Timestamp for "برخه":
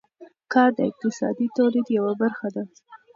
2.21-2.47